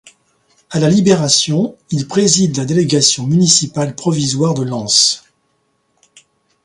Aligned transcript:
À 0.71 0.79
la 0.79 0.89
Libération, 0.89 1.77
il 1.91 2.07
préside 2.07 2.57
la 2.57 2.65
délégation 2.65 3.27
municipale 3.27 3.93
provisoire 3.93 4.55
de 4.55 4.63
Lens. 4.63 5.23